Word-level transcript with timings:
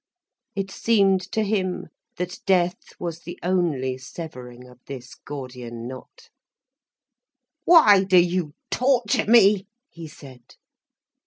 It 0.55 0.71
seemed 0.71 1.21
to 1.31 1.43
him 1.43 1.89
that 2.17 2.39
death 2.47 2.93
was 2.97 3.19
the 3.19 3.37
only 3.43 3.99
severing 3.99 4.67
of 4.67 4.79
this 4.87 5.13
Gordian 5.13 5.87
knot. 5.87 6.31
"Why 7.65 8.03
do 8.03 8.17
you 8.17 8.55
torture 8.71 9.29
me?" 9.29 9.67
he 9.91 10.07
said. 10.07 10.55